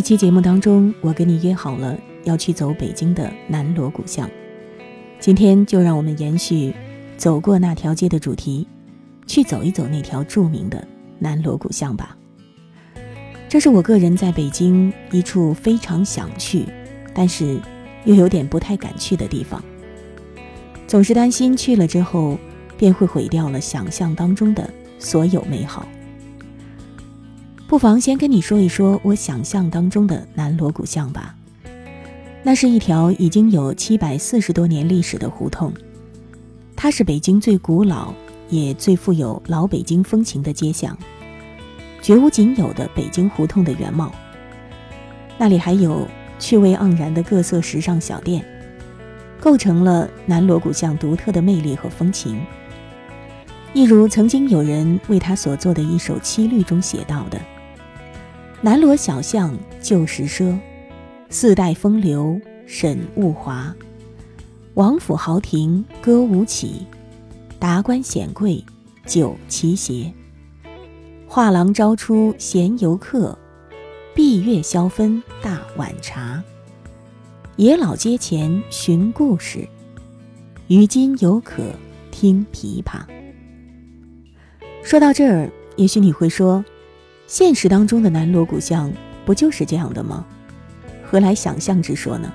[0.00, 4.30] 一期节目当中，我跟你约好了要去走北京的南锣鼓巷。
[5.18, 6.72] 今天就让我们延续
[7.18, 8.66] “走过那条街”的主题，
[9.26, 10.82] 去走一走那条著名的
[11.18, 12.16] 南锣鼓巷吧。
[13.46, 16.64] 这是我个人在北京一处非常想去，
[17.12, 17.60] 但是
[18.06, 19.62] 又有点不太敢去的地方。
[20.86, 22.38] 总是担心去了之后，
[22.78, 24.66] 便会毁掉了想象当中的
[24.98, 25.86] 所有美好。
[27.70, 31.32] 不妨先跟你说一说我想象当中的南锣鼓巷吧。
[32.42, 35.72] 那是一条已经有七百四十多年历史的胡同，
[36.74, 38.12] 它是北京最古老
[38.48, 40.98] 也最富有老北京风情的街巷，
[42.02, 44.12] 绝无仅有的北京胡同的原貌。
[45.38, 46.08] 那里还有
[46.40, 48.44] 趣味盎然的各色时尚小店，
[49.38, 52.44] 构成了南锣鼓巷独特的魅力和风情。
[53.72, 57.40] 一如曾经有人为他所作的一首七律中写到的。
[58.62, 60.54] 南锣小巷旧时奢，
[61.30, 63.74] 四代风流沈物华。
[64.74, 66.86] 王府豪庭歌舞起，
[67.58, 68.62] 达官显贵
[69.06, 70.12] 酒齐谐。
[71.26, 73.36] 画廊招出闲游客，
[74.14, 76.44] 闭月消分大碗茶。
[77.56, 79.66] 野老街前寻故事，
[80.68, 81.62] 于今犹可
[82.10, 83.00] 听琵琶。
[84.82, 86.62] 说到这儿，也许你会说。
[87.30, 88.92] 现实当中的南锣鼓巷
[89.24, 90.26] 不就是这样的吗？
[91.04, 92.28] 何来想象之说呢？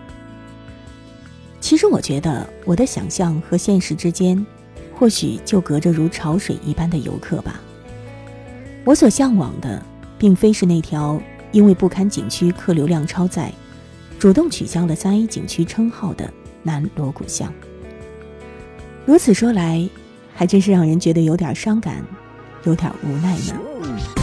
[1.60, 4.44] 其实我觉得我的想象和现实之间，
[4.94, 7.60] 或许就隔着如潮水一般的游客吧。
[8.86, 9.84] 我所向往的，
[10.18, 13.52] 并非是那条因为不堪景区客流量超载，
[14.18, 16.32] 主动取消了三 A 景区称号的
[16.64, 17.54] 南锣鼓巷。
[19.06, 19.90] 如此说来，
[20.34, 22.02] 还真是让人觉得有点伤感，
[22.64, 24.15] 有点无奈呢。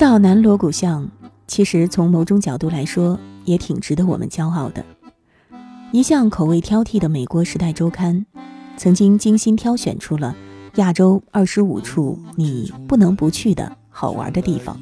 [0.00, 1.06] 到南锣鼓巷，
[1.46, 4.82] 其实从某种角度来说，也挺值得我们骄傲的。
[5.92, 8.24] 一向口味挑剔的美国《时代周刊》，
[8.78, 10.34] 曾经精心挑选出了
[10.76, 14.74] 亚洲二十五处你不能不去的好玩的地方。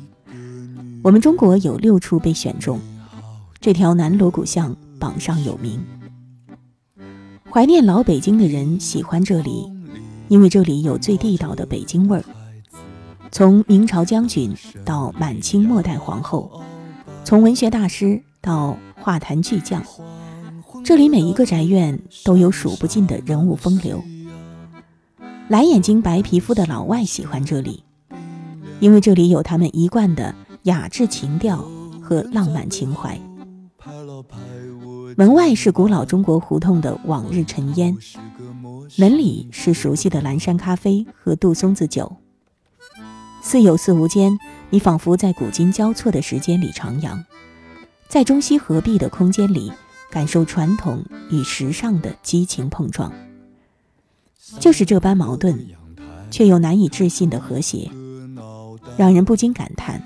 [1.03, 2.79] 我们中国有六处被选中，
[3.59, 5.85] 这条南锣鼓巷榜上有名。
[7.51, 9.69] 怀念老北京的人喜欢这里，
[10.29, 12.25] 因为这里有最地道的北京味儿。
[13.31, 14.55] 从明朝将军
[14.85, 16.63] 到满清末代皇后，
[17.25, 19.83] 从文学大师到画坛巨匠，
[20.85, 24.03] 这里每一个宅院都有数不尽的人物风流。
[25.49, 27.85] 蓝眼睛白皮肤的老外喜欢这里，
[28.81, 30.35] 因为这里有他们一贯的
[30.65, 31.65] 雅致情调
[32.03, 33.19] 和浪漫情怀。
[35.17, 37.97] 门外是古老中国胡同的往日尘烟，
[38.97, 42.11] 门里是熟悉的蓝山咖啡和杜松子酒。
[43.49, 47.25] 似有似无间，你仿佛在古今交错的时间里徜徉，
[48.07, 49.73] 在中西合璧的空间里，
[50.11, 53.11] 感受传统与时尚的激情碰撞。
[54.61, 55.67] 就是这般矛盾，
[56.31, 57.91] 却又难以置信的和谐，
[58.99, 60.03] 让人不禁感叹：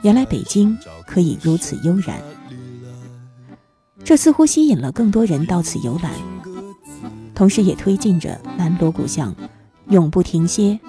[0.00, 0.74] 原来北京
[1.06, 2.18] 可以如此悠然。
[4.02, 6.10] 这似乎吸引了更多人到此游览，
[7.34, 9.36] 同时也推进着南锣鼓巷
[9.90, 10.80] 永不停歇。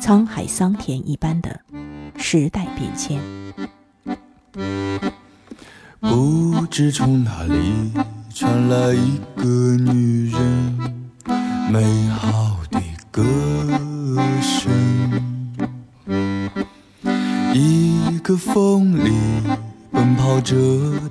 [0.00, 1.60] 沧海桑田一般的
[2.16, 3.20] 时代变迁。
[6.00, 7.92] 不知从哪里
[8.34, 9.44] 传来一个
[9.76, 10.78] 女人
[11.70, 12.80] 美好的
[13.10, 13.24] 歌
[14.42, 14.72] 声，
[17.54, 19.12] 一个风里
[19.90, 20.54] 奔跑着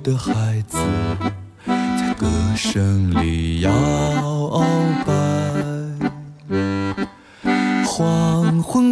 [0.02, 0.78] 的孩子，
[1.66, 3.70] 在歌声里摇
[5.04, 5.35] 摆。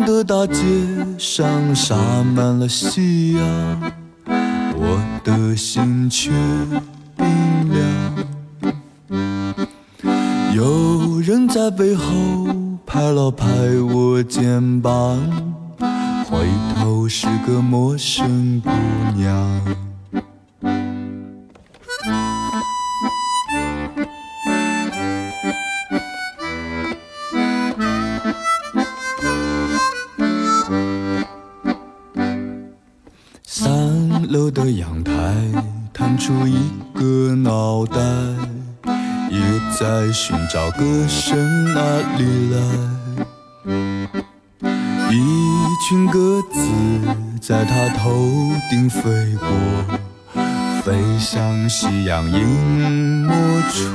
[0.01, 0.63] 的大街
[1.19, 3.93] 上洒满了夕阳，
[4.77, 6.31] 我的心却
[7.17, 7.27] 冰
[7.71, 7.83] 凉。
[10.55, 12.05] 有人在背后
[12.87, 13.47] 拍了拍
[13.93, 15.19] 我肩膀，
[16.31, 16.47] 回
[16.77, 18.71] 头是个陌生姑
[19.17, 19.84] 娘。
[34.35, 35.13] 楼的阳台
[35.93, 36.57] 探出一
[36.93, 38.01] 个脑袋，
[39.31, 39.41] 也
[39.79, 41.81] 在寻找歌声哪
[42.19, 42.59] 里来。
[45.13, 45.21] 一
[45.89, 46.59] 群鸽子
[47.41, 48.11] 在他头
[48.69, 49.01] 顶飞
[49.37, 49.47] 过，
[50.83, 52.45] 飞向夕阳隐
[53.25, 53.33] 没
[53.71, 53.89] 处。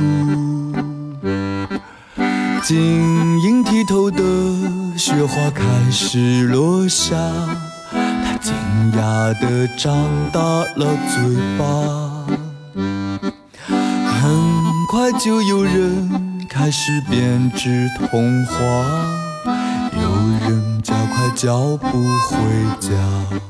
[2.63, 4.24] 晶莹剔透的
[4.98, 7.17] 雪花开始落下。
[8.70, 9.92] 惊讶地张
[10.32, 11.66] 大了嘴巴，
[14.06, 14.22] 很
[14.92, 18.54] 快就有人开始编织童话，
[19.94, 21.88] 有人加快脚步
[22.30, 22.38] 回
[22.80, 23.49] 家。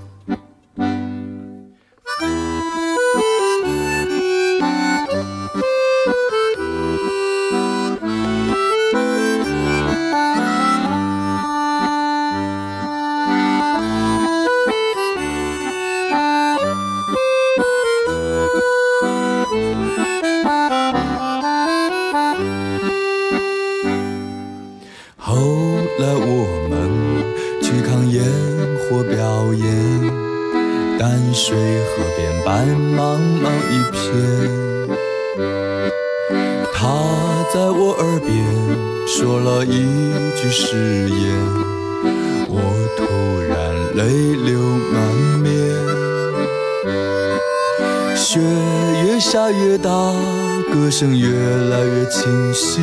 [51.00, 52.82] 声越来越清晰。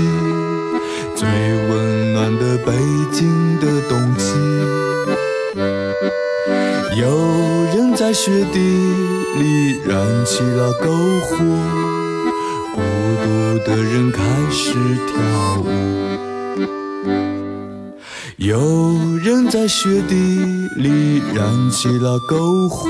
[1.15, 2.73] 最温暖的北
[3.13, 4.33] 京的冬季，
[6.99, 7.05] 有
[7.75, 8.59] 人在雪地
[9.39, 11.37] 里燃起了篝火，
[12.75, 12.81] 孤
[13.23, 13.27] 独
[13.71, 14.73] 的人开始
[15.07, 15.69] 跳舞。
[18.39, 18.59] 有
[19.23, 20.15] 人在雪地
[20.79, 22.89] 里燃起了篝火，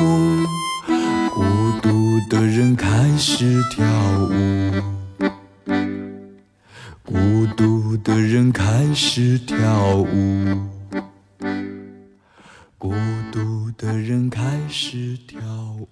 [1.34, 1.42] 孤
[1.82, 1.90] 独
[2.30, 2.86] 的人开
[3.18, 3.84] 始跳
[4.30, 4.95] 舞。
[8.06, 10.06] 的人开始跳舞。
[12.78, 12.94] 孤
[13.32, 15.40] 独的人开始跳
[15.74, 15.88] 舞。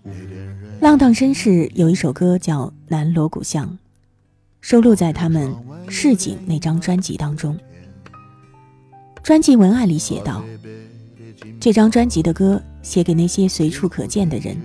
[0.80, 3.66] 浪荡绅士有一首歌叫《南锣鼓巷》，
[4.60, 5.52] 收录在他们
[5.90, 7.58] 《市井》那张专辑当中。
[9.24, 10.44] 专辑文案里写道
[11.58, 14.56] ：“这张专辑的歌写给那些随处可见的人，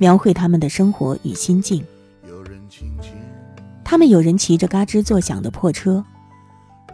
[0.00, 1.84] 描绘他们的生活与心境。
[3.84, 6.04] 他们有人骑着嘎吱作响的破车，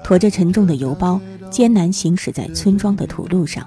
[0.07, 1.21] 驮着沉重的邮包，
[1.51, 3.65] 艰难行驶在村庄的土路上；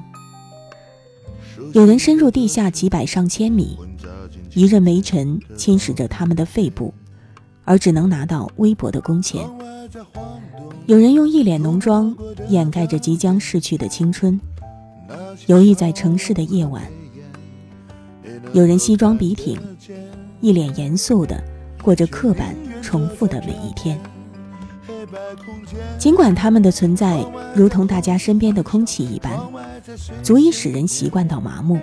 [1.74, 3.77] 有人深入地下几百上千米，
[4.53, 6.93] 一任煤尘侵蚀着他们的肺部，
[7.65, 9.46] 而只能拿到微薄的工钱。”
[10.88, 12.15] 有人用一脸浓妆
[12.48, 14.39] 掩盖着即将逝去的青春，
[15.48, 16.81] 游弋在城市的夜晚；
[18.53, 19.60] 有人西装笔挺，
[20.39, 21.43] 一脸严肃地
[21.84, 24.00] 过着刻板重复的每一天。
[25.98, 27.24] 尽管他们的存在
[27.56, 29.38] 如同大家身边的空气一般，
[30.24, 31.80] 足以使人习惯到麻木，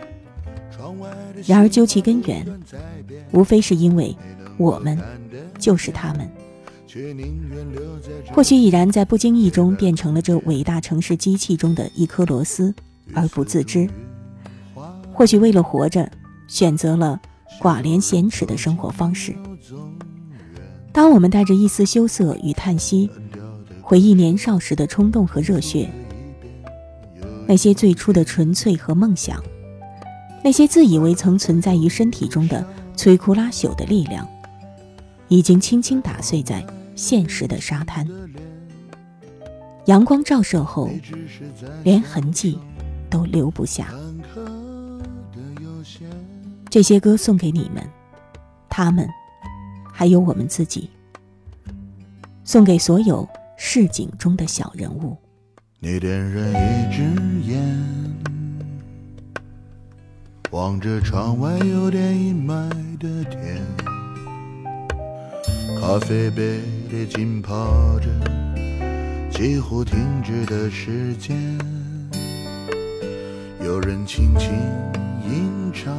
[1.47, 2.47] 然而究其根源，
[3.33, 4.17] 无非是因为
[4.57, 4.99] 我们
[5.59, 6.31] 就是他们。
[8.33, 12.75] 或许已然在不经意中变成了这伟大城市机器中的一颗螺丝，
[13.13, 13.87] 而不自知；
[15.13, 16.11] 或许为了活着，
[16.49, 17.21] 选择了
[17.61, 19.35] 寡廉鲜耻的生活方式。
[20.97, 23.11] 当我们带着一丝羞涩与叹息，
[23.83, 25.93] 回忆年少时的冲动和热血，
[27.47, 29.39] 那些最初的纯粹和梦想，
[30.43, 34.27] 那些自以为曾存在于身体中的摧枯拉朽的力量，
[35.29, 36.67] 已经轻轻打碎在。
[36.95, 38.09] 现实的沙滩，
[39.85, 40.89] 阳光照射后，
[41.85, 42.59] 连痕迹
[43.11, 43.93] 都留不下。
[46.71, 47.87] 这些歌送给你们，
[48.71, 49.07] 他们，
[49.99, 50.91] 还有我们自己，
[52.45, 53.27] 送给所有
[53.57, 55.17] 市井中的小人物。
[55.79, 57.03] 你点燃一支
[57.51, 58.15] 烟，
[60.51, 63.63] 望着窗外有点阴霾的天，
[65.81, 66.61] 咖啡杯。
[66.89, 68.07] 里浸泡着
[69.29, 71.37] 几乎停止的时间，
[73.61, 74.53] 有人轻轻
[75.29, 75.93] 吟唱，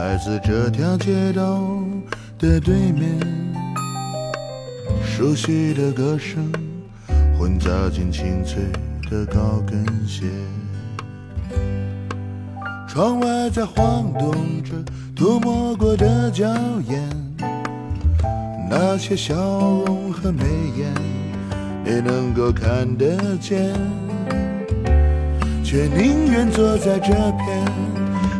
[0.00, 1.60] 来自这条街道
[2.38, 3.20] 的对面，
[5.04, 6.50] 熟悉的歌声
[7.38, 8.62] 混杂进清脆
[9.10, 10.24] 的高跟鞋，
[12.88, 14.32] 窗外在晃动
[14.64, 14.72] 着
[15.14, 16.46] 涂抹过的娇
[16.88, 17.06] 艳。
[18.70, 20.44] 那些笑容和眉
[20.78, 20.90] 眼，
[21.84, 23.74] 你能够看得见，
[25.62, 27.66] 却宁愿坐在这片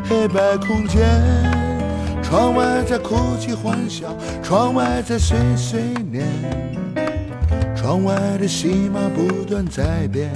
[0.08, 1.49] 黑白空间。
[2.30, 5.82] 窗外在哭泣欢笑，窗外在碎碎
[6.12, 6.24] 念，
[7.74, 10.30] 窗外的戏码不断在变，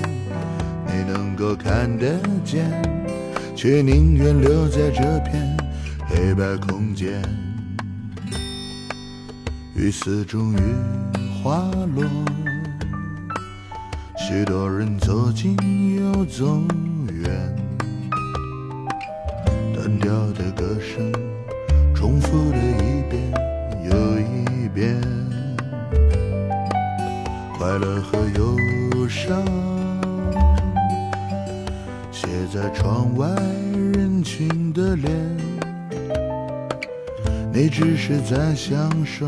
[0.89, 2.69] 你能够看得见，
[3.55, 5.57] 却宁愿留在这片
[6.09, 7.23] 黑白空间。
[9.77, 10.59] 雨丝终于
[11.45, 12.05] 滑落，
[14.19, 15.57] 许多人走近
[15.95, 16.61] 又走
[17.23, 17.57] 远，
[19.73, 21.13] 单调的歌声
[27.59, 29.45] 快乐和忧伤
[32.11, 33.29] 写在窗外
[33.95, 35.13] 人群的脸。
[37.53, 39.27] 你只是在享受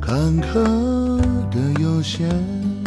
[0.00, 0.64] 坎坷
[1.50, 2.83] 的悠闲。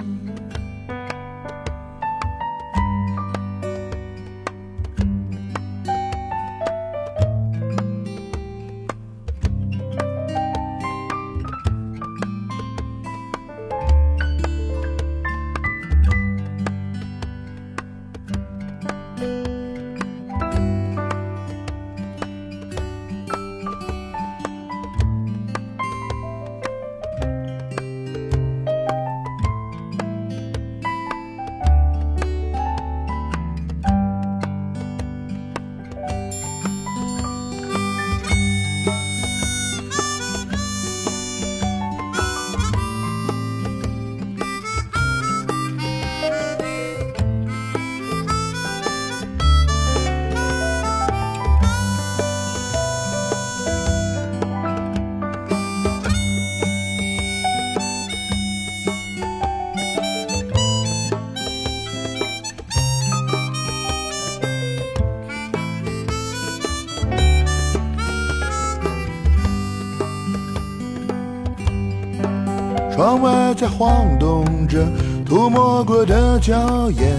[73.57, 74.85] 在晃动着
[75.25, 77.17] 涂抹过的娇艳，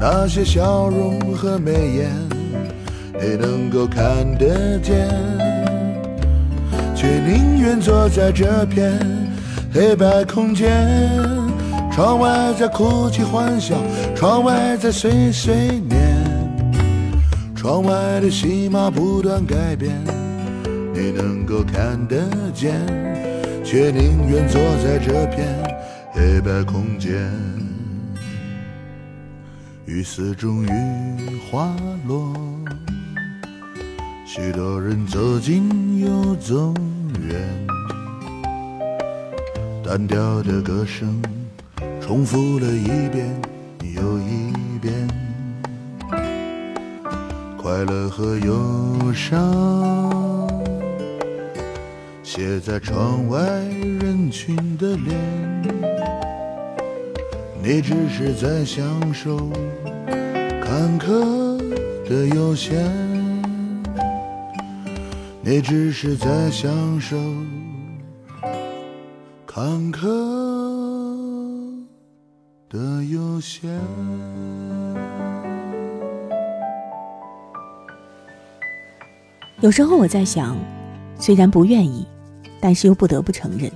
[0.00, 2.10] 那些笑容和眉眼，
[3.20, 5.06] 你能够看得见，
[6.96, 8.98] 却宁愿坐在这片
[9.70, 10.88] 黑白空间。
[11.92, 13.74] 窗外在哭泣欢笑，
[14.14, 16.00] 窗外在碎碎念，
[17.54, 19.92] 窗外的戏码不断改变，
[20.94, 22.16] 你能够看得
[22.54, 23.09] 见。
[23.70, 25.46] 却宁愿坐在这片
[26.10, 27.30] 黑白空间。
[29.86, 30.68] 雨丝终于
[31.48, 31.72] 滑
[32.04, 32.34] 落，
[34.26, 36.74] 许多人走近又走
[37.28, 37.40] 远，
[39.84, 41.22] 单调的歌声
[42.00, 43.40] 重复了一遍
[43.94, 45.08] 又一遍，
[47.56, 50.29] 快乐和忧伤。
[52.32, 55.18] 写在窗外人群的脸，
[57.60, 59.36] 你只是在享受
[60.62, 61.58] 坎坷
[62.08, 62.88] 的悠闲，
[65.40, 67.16] 你只是在享受
[69.44, 70.06] 坎坷
[72.68, 73.68] 的悠闲。
[79.60, 80.56] 有时候我在想，
[81.18, 82.06] 虽然不愿意。
[82.60, 83.72] 但是又不得不承认，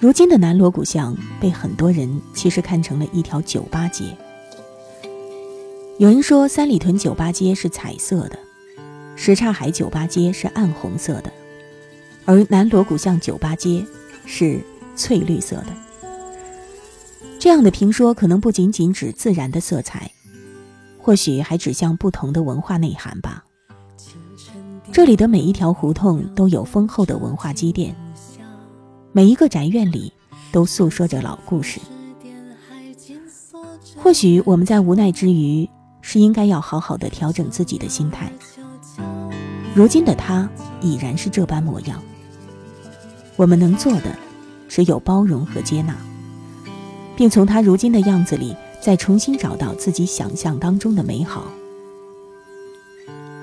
[0.00, 4.04] 如今的南锣鼓巷被很多人其实看成了一条酒吧街。
[5.98, 8.38] 有人说三里屯酒吧街是彩色的，
[9.14, 11.30] 什刹海酒吧街是暗红色的，
[12.24, 13.84] 而南锣鼓巷酒吧街
[14.26, 14.60] 是
[14.96, 15.66] 翠绿色的。
[17.38, 20.10] 这样的评说可能不仅仅指自然的色彩，
[20.98, 23.44] 或许还指向不同的文化内涵吧。
[24.92, 27.94] 这里的每一条胡同都有丰厚的文化积淀，
[29.12, 30.12] 每一个宅院里
[30.50, 31.80] 都诉说着老故事。
[33.96, 35.68] 或许我们在无奈之余，
[36.00, 38.32] 是应该要好好的调整自己的心态。
[39.74, 40.50] 如今的他
[40.80, 42.02] 已然是这般模样，
[43.36, 44.18] 我们能做的
[44.68, 45.96] 只有包容和接纳，
[47.14, 51.44] 并从他如今的样子里再重新找到自己想象当中的美好。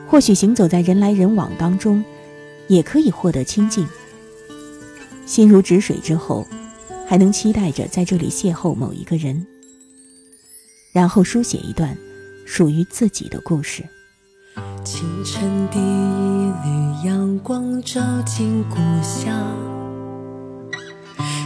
[0.07, 2.03] 或许行走在人来人往当中，
[2.67, 3.87] 也可以获得清静。
[5.25, 6.47] 心如止水之后，
[7.05, 9.45] 还能期待着在这里邂逅某一个人，
[10.93, 11.95] 然后书写一段
[12.45, 13.83] 属于自己的故事。
[14.83, 19.55] 清晨第一缕阳光照进故乡，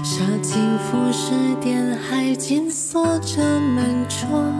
[0.03, 4.53] 杀进服饰店，还紧锁着门窗。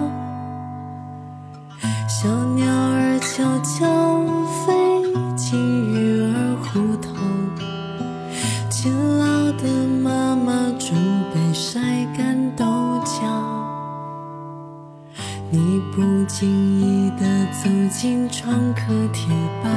[2.09, 4.25] 小鸟儿悄悄
[4.65, 4.73] 飞
[5.37, 5.55] 进
[5.93, 7.13] 鱼儿胡同，
[8.69, 9.63] 勤劳的
[10.03, 10.97] 妈妈准
[11.31, 11.79] 备晒
[12.17, 12.65] 干豆
[13.05, 13.11] 角。
[15.51, 16.49] 你不经
[16.81, 18.81] 意地走进创客
[19.13, 19.27] 贴
[19.63, 19.69] 吧，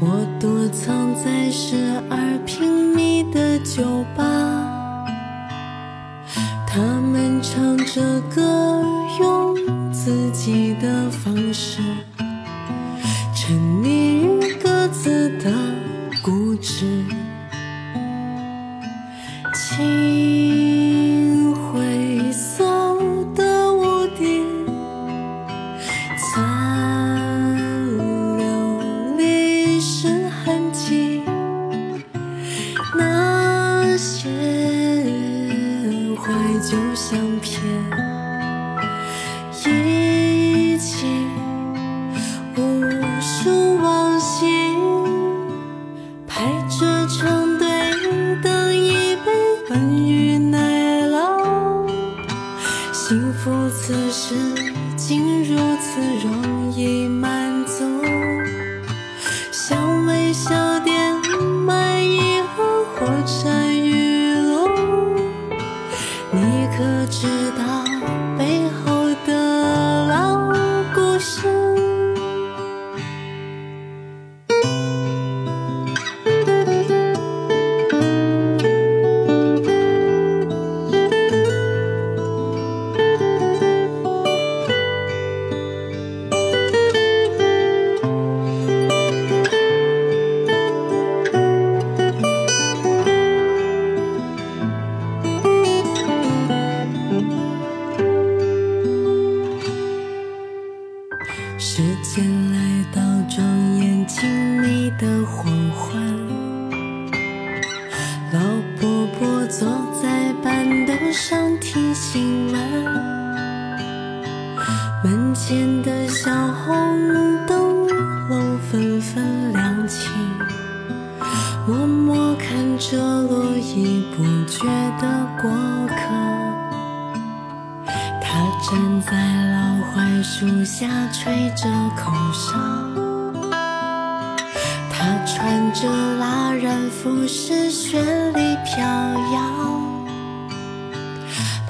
[0.00, 1.76] 我躲藏在十
[2.10, 3.82] 二平米的酒
[4.14, 4.24] 吧，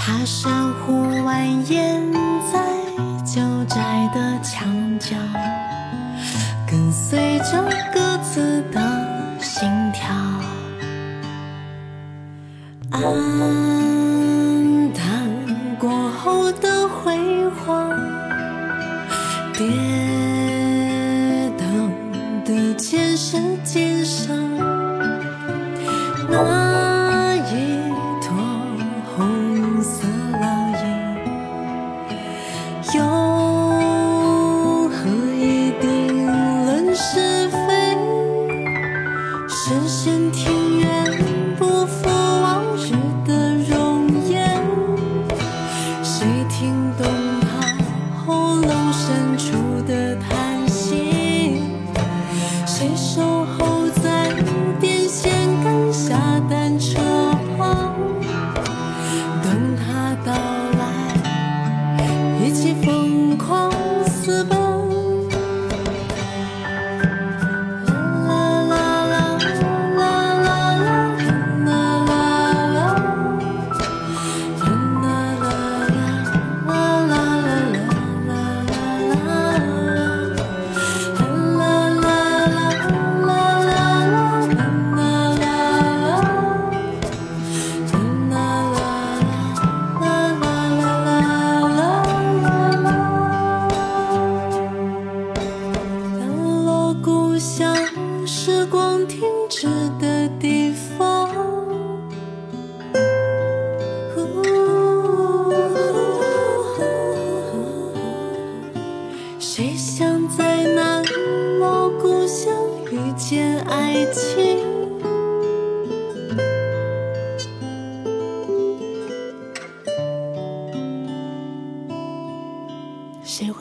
[0.08, 2.10] 爬山虎蜿蜒
[2.50, 2.58] 在
[3.26, 4.66] 旧宅的墙
[4.98, 5.14] 角，
[6.66, 8.80] 跟随着各自的
[9.38, 10.08] 心跳。
[12.90, 13.77] 啊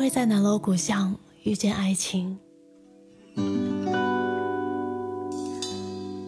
[0.10, 2.38] 在南锣鼓巷遇见爱情？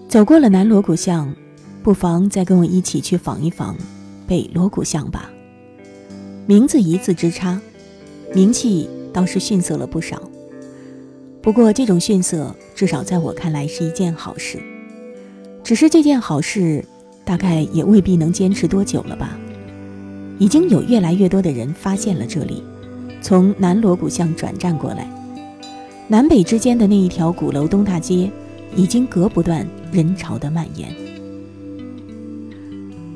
[0.07, 1.33] 走过了南锣鼓巷，
[1.83, 3.77] 不妨再跟我一起去访一访
[4.27, 5.29] 北锣鼓巷吧。
[6.45, 7.61] 名字一字之差，
[8.33, 10.21] 名气倒是逊色了不少。
[11.41, 14.59] 不过这种逊色，至少在我看来是一件好事。
[15.63, 16.83] 只是这件好事，
[17.23, 19.37] 大概也未必能坚持多久了吧。
[20.39, 22.63] 已经有越来越多的人发现了这里，
[23.21, 25.07] 从南锣鼓巷转站过来。
[26.07, 28.31] 南北之间的那一条鼓楼东大街，
[28.75, 30.89] 已经隔不断人潮的蔓延。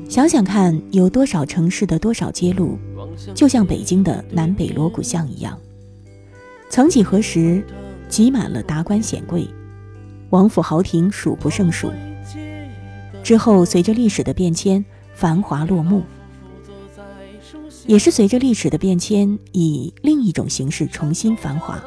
[0.08, 2.78] 想想看，有多少城市的多少街路，
[3.34, 5.58] 就像北京的南北锣鼓巷一样，
[6.70, 7.64] 曾几何时，
[8.08, 9.48] 挤满了达官显贵，
[10.30, 11.90] 王府豪庭数不胜数。
[13.24, 16.02] 之后，随着历史的变迁，繁华落幕，
[17.86, 21.82] 也是随着历史的变迁，以另一种形式重新繁华。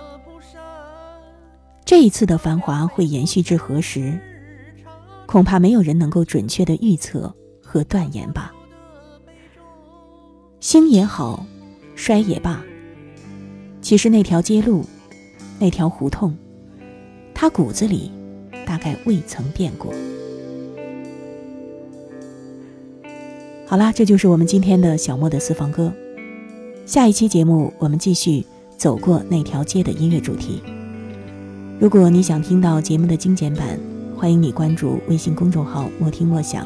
[1.84, 4.20] 这一次的繁华会延续至何时？
[5.26, 8.54] 恐怕没有人能够准确的预测和断言吧。
[10.60, 11.46] 兴也好，
[11.96, 12.64] 衰也罢，
[13.82, 14.86] 其实那条街路，
[15.60, 16.38] 那条胡同，
[17.34, 18.12] 他骨子里
[18.66, 19.94] 大概未曾变过。
[23.70, 25.92] 好啦，这就是我们今天的小莫的私房歌。
[26.86, 28.46] 下一期节目，我们继续
[28.78, 30.64] 走过那条街的音乐主题。
[31.78, 33.78] 如果你想听到节目的精简版，
[34.16, 36.66] 欢迎你关注微信公众号“莫听莫想”，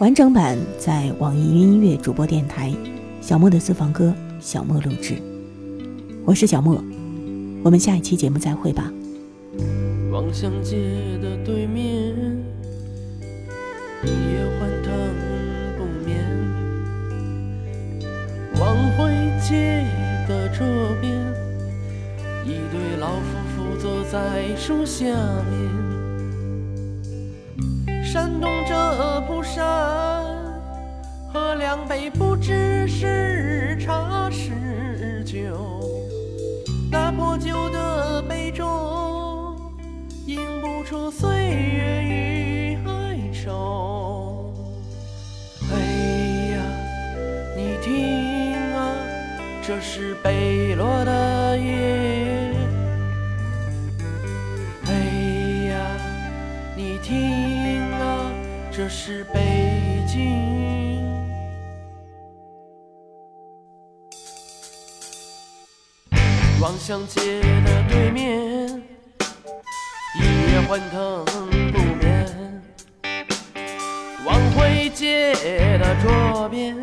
[0.00, 2.72] 完整版在网易云音乐主播电台
[3.20, 5.16] “小莫的私房歌”小莫录制。
[6.24, 6.82] 我是小莫，
[7.62, 8.90] 我们下一期节目再会吧。
[10.10, 10.78] 望乡街
[11.20, 12.14] 的对面，
[19.48, 19.82] 街
[20.28, 20.58] 的这
[21.00, 21.10] 边，
[22.44, 23.24] 一对老夫
[23.56, 25.06] 妇坐在树下
[27.86, 29.64] 面，扇动着蒲扇，
[31.32, 35.80] 喝两杯不知是茶是酒。
[36.90, 39.56] 那破旧的杯中，
[40.26, 44.07] 映不出岁月与哀愁。
[49.68, 52.54] 这是北落的夜。
[54.86, 54.94] 哎
[55.68, 55.76] 呀，
[56.74, 58.32] 你听啊，
[58.72, 61.04] 这是北京。
[66.62, 68.82] 望乡街的对面，
[70.18, 71.26] 一夜欢腾
[71.74, 72.26] 不眠。
[74.24, 75.34] 望回街
[75.76, 76.74] 的桌边。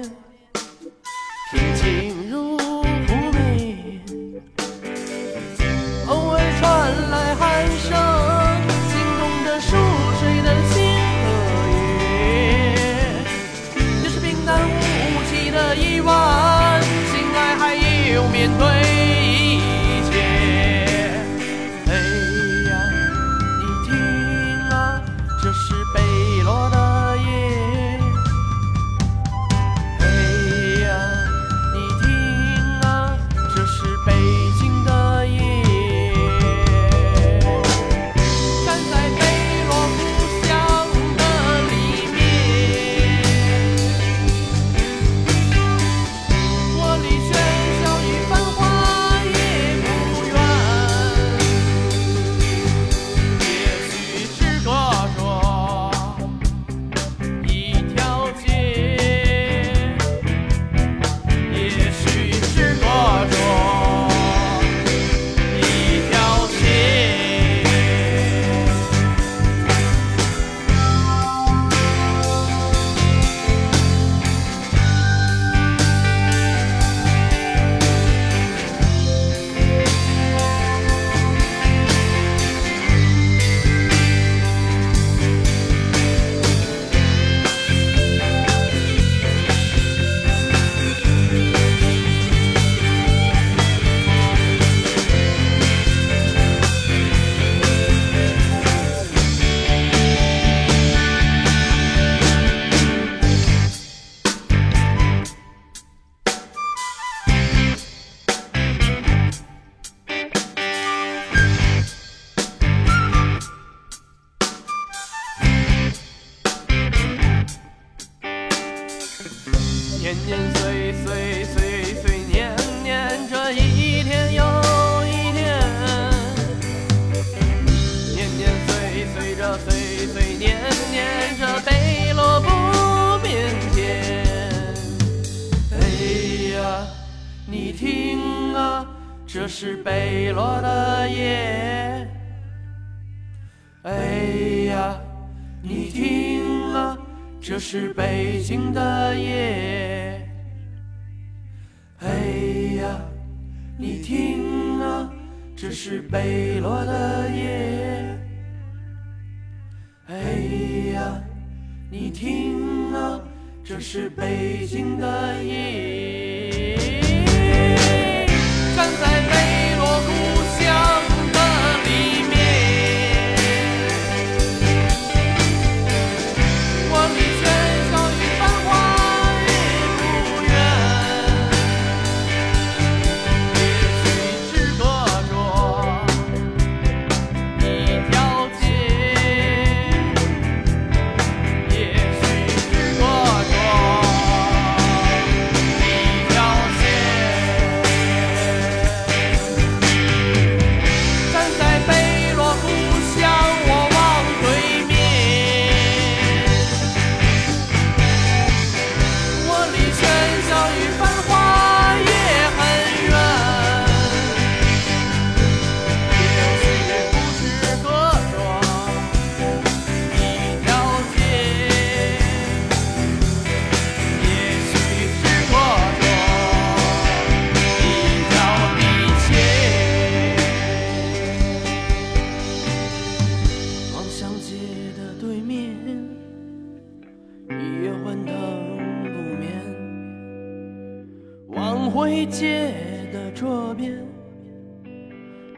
[242.25, 242.73] 界
[243.13, 244.05] 的桌边，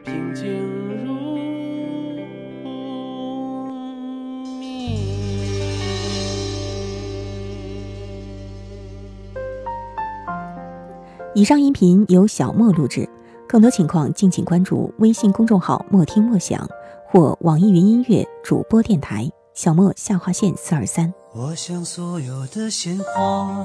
[0.04, 0.46] 平静
[1.04, 1.18] 如。
[11.34, 13.08] 以上音频由小莫录制，
[13.48, 16.68] 更多情况敬请关注微信公众号“莫听莫想”
[17.06, 21.12] 或网易云音乐主播电台“小莫下划线四二三”。
[21.32, 23.64] 我想所有的鲜花。